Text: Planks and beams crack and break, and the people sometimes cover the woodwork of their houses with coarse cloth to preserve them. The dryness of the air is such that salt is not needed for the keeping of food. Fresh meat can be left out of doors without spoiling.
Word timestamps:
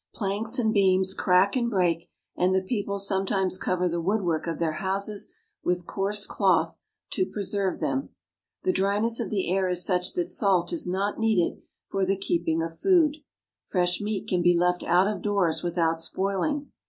Planks 0.15 0.57
and 0.57 0.73
beams 0.73 1.13
crack 1.13 1.55
and 1.55 1.69
break, 1.69 2.09
and 2.35 2.55
the 2.55 2.63
people 2.63 2.97
sometimes 2.97 3.59
cover 3.59 3.87
the 3.87 4.01
woodwork 4.01 4.47
of 4.47 4.57
their 4.57 4.79
houses 4.81 5.31
with 5.63 5.85
coarse 5.85 6.25
cloth 6.25 6.83
to 7.11 7.23
preserve 7.27 7.79
them. 7.79 8.09
The 8.63 8.71
dryness 8.71 9.19
of 9.19 9.29
the 9.29 9.47
air 9.53 9.69
is 9.69 9.85
such 9.85 10.13
that 10.15 10.27
salt 10.27 10.73
is 10.73 10.87
not 10.87 11.19
needed 11.19 11.61
for 11.87 12.03
the 12.03 12.17
keeping 12.17 12.63
of 12.63 12.79
food. 12.79 13.17
Fresh 13.67 14.01
meat 14.01 14.27
can 14.27 14.41
be 14.41 14.57
left 14.57 14.81
out 14.81 15.05
of 15.07 15.21
doors 15.21 15.61
without 15.61 15.99
spoiling. 15.99 16.71